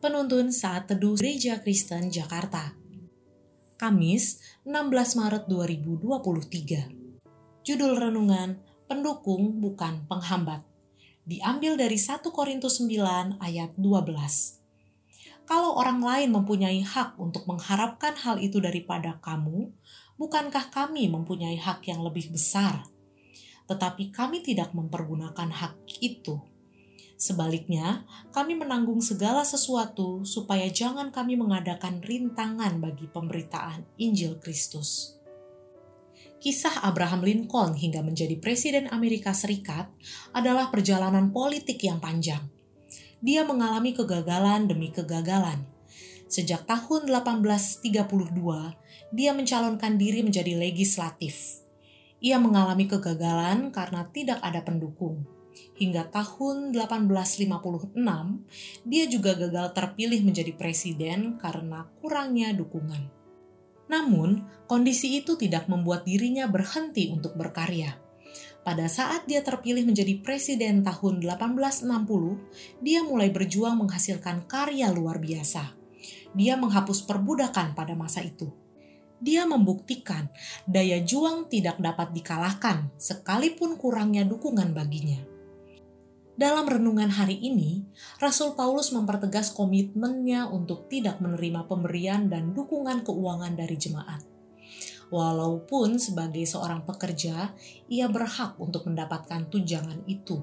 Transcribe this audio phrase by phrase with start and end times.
[0.00, 2.72] Penuntun Saat Teduh Gereja Kristen Jakarta.
[3.76, 6.88] Kamis 16 Maret 2023
[7.60, 10.64] Judul Renungan Pendukung Bukan Penghambat.
[11.28, 18.40] Diambil dari 1 Korintus 9 ayat 12 Kalau orang lain mempunyai hak untuk mengharapkan hal
[18.40, 19.68] itu daripada kamu,
[20.16, 22.88] bukankah kami mempunyai hak yang lebih besar?
[23.68, 26.40] Tetapi kami tidak mempergunakan hak itu
[27.20, 35.20] Sebaliknya, kami menanggung segala sesuatu supaya jangan kami mengadakan rintangan bagi pemberitaan Injil Kristus.
[36.40, 39.92] Kisah Abraham Lincoln hingga menjadi Presiden Amerika Serikat
[40.32, 42.40] adalah perjalanan politik yang panjang.
[43.20, 45.68] Dia mengalami kegagalan demi kegagalan.
[46.24, 48.00] Sejak tahun 1832,
[49.12, 51.60] dia mencalonkan diri menjadi legislatif.
[52.24, 55.28] Ia mengalami kegagalan karena tidak ada pendukung
[55.80, 57.96] Hingga tahun 1856,
[58.84, 63.08] dia juga gagal terpilih menjadi presiden karena kurangnya dukungan.
[63.88, 67.96] Namun, kondisi itu tidak membuat dirinya berhenti untuk berkarya.
[68.60, 71.88] Pada saat dia terpilih menjadi presiden tahun 1860,
[72.84, 75.74] dia mulai berjuang menghasilkan karya luar biasa.
[76.36, 78.52] Dia menghapus perbudakan pada masa itu
[79.20, 80.32] dia membuktikan
[80.64, 85.29] daya juang tidak dapat dikalahkan, sekalipun kurangnya dukungan baginya.
[86.40, 87.84] Dalam renungan hari ini,
[88.16, 94.24] Rasul Paulus mempertegas komitmennya untuk tidak menerima pemberian dan dukungan keuangan dari jemaat.
[95.12, 97.52] Walaupun sebagai seorang pekerja,
[97.92, 100.40] ia berhak untuk mendapatkan tunjangan itu.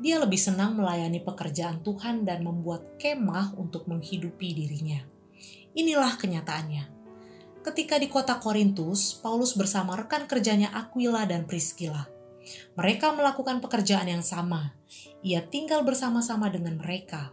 [0.00, 5.04] Dia lebih senang melayani pekerjaan Tuhan dan membuat kemah untuk menghidupi dirinya.
[5.76, 6.96] Inilah kenyataannya.
[7.60, 12.08] Ketika di kota Korintus, Paulus bersama rekan kerjanya Aquila dan Priscilla
[12.72, 14.79] mereka melakukan pekerjaan yang sama.
[15.22, 17.30] Ia tinggal bersama-sama dengan mereka.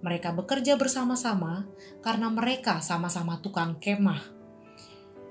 [0.00, 1.68] Mereka bekerja bersama-sama
[2.00, 4.20] karena mereka sama-sama tukang kemah.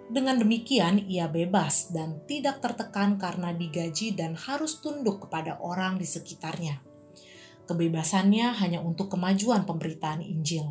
[0.09, 6.06] Dengan demikian, ia bebas dan tidak tertekan karena digaji dan harus tunduk kepada orang di
[6.06, 6.81] sekitarnya.
[7.69, 10.66] Kebebasannya hanya untuk kemajuan pemberitaan Injil.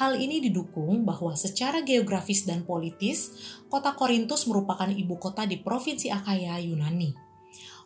[0.00, 3.36] Hal ini didukung bahwa secara geografis dan politis,
[3.68, 7.29] kota Korintus merupakan ibu kota di provinsi Akaya, Yunani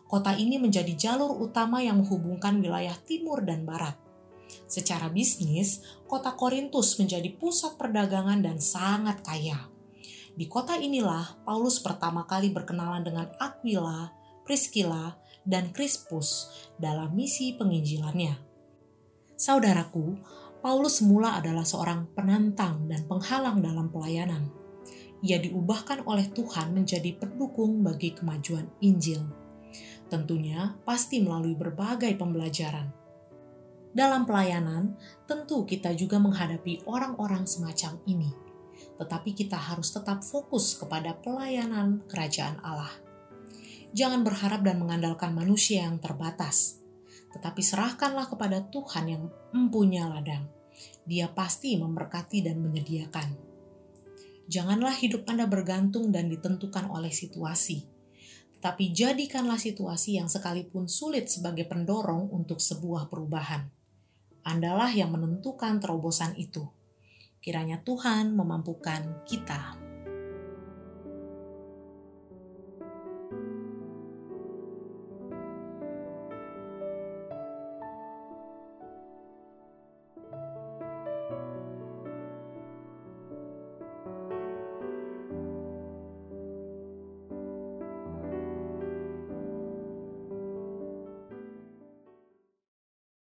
[0.05, 3.97] kota ini menjadi jalur utama yang menghubungkan wilayah timur dan barat.
[4.69, 9.69] Secara bisnis, kota Korintus menjadi pusat perdagangan dan sangat kaya.
[10.35, 14.13] Di kota inilah Paulus pertama kali berkenalan dengan Aquila,
[14.45, 18.35] Priscilla, dan Crispus dalam misi penginjilannya.
[19.37, 20.17] Saudaraku,
[20.61, 24.49] Paulus semula adalah seorang penantang dan penghalang dalam pelayanan.
[25.21, 29.44] Ia diubahkan oleh Tuhan menjadi pendukung bagi kemajuan Injil
[30.15, 32.87] tentunya pasti melalui berbagai pembelajaran.
[33.91, 34.95] Dalam pelayanan,
[35.27, 38.31] tentu kita juga menghadapi orang-orang semacam ini,
[38.95, 42.91] tetapi kita harus tetap fokus kepada pelayanan kerajaan Allah.
[43.91, 46.79] Jangan berharap dan mengandalkan manusia yang terbatas,
[47.35, 50.47] tetapi serahkanlah kepada Tuhan yang mempunyai ladang.
[51.07, 53.27] Dia pasti memberkati dan menyediakan.
[54.51, 57.94] Janganlah hidup Anda bergantung dan ditentukan oleh situasi
[58.65, 63.69] tapi jadikanlah situasi yang sekalipun sulit sebagai pendorong untuk sebuah perubahan.
[64.41, 66.65] Andalah yang menentukan terobosan itu.
[67.45, 69.77] Kiranya Tuhan memampukan kita.